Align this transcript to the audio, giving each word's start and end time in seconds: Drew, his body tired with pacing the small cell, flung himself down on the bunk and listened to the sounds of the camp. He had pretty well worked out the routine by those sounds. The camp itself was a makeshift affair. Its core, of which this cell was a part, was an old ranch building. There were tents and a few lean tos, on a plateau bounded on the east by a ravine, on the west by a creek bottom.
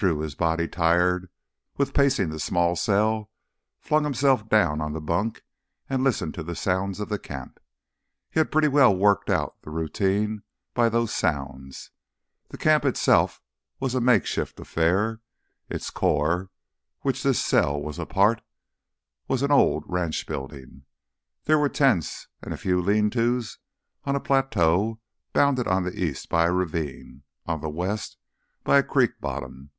Drew, 0.00 0.20
his 0.20 0.34
body 0.34 0.66
tired 0.66 1.28
with 1.76 1.92
pacing 1.92 2.30
the 2.30 2.40
small 2.40 2.74
cell, 2.74 3.30
flung 3.80 4.02
himself 4.04 4.48
down 4.48 4.80
on 4.80 4.94
the 4.94 5.00
bunk 5.02 5.42
and 5.90 6.02
listened 6.02 6.32
to 6.36 6.42
the 6.42 6.56
sounds 6.56 7.00
of 7.00 7.10
the 7.10 7.18
camp. 7.18 7.60
He 8.30 8.40
had 8.40 8.50
pretty 8.50 8.68
well 8.68 8.96
worked 8.96 9.28
out 9.28 9.60
the 9.60 9.68
routine 9.68 10.42
by 10.72 10.88
those 10.88 11.12
sounds. 11.14 11.90
The 12.48 12.56
camp 12.56 12.86
itself 12.86 13.42
was 13.78 13.94
a 13.94 14.00
makeshift 14.00 14.58
affair. 14.58 15.20
Its 15.68 15.90
core, 15.90 16.40
of 16.44 16.48
which 17.02 17.22
this 17.22 17.38
cell 17.44 17.78
was 17.78 17.98
a 17.98 18.06
part, 18.06 18.40
was 19.28 19.42
an 19.42 19.50
old 19.50 19.84
ranch 19.86 20.26
building. 20.26 20.86
There 21.44 21.58
were 21.58 21.68
tents 21.68 22.26
and 22.40 22.54
a 22.54 22.56
few 22.56 22.80
lean 22.80 23.10
tos, 23.10 23.58
on 24.04 24.16
a 24.16 24.20
plateau 24.20 24.98
bounded 25.34 25.68
on 25.68 25.82
the 25.82 25.92
east 26.02 26.30
by 26.30 26.46
a 26.46 26.52
ravine, 26.52 27.24
on 27.44 27.60
the 27.60 27.68
west 27.68 28.16
by 28.64 28.78
a 28.78 28.82
creek 28.82 29.20
bottom. 29.20 29.72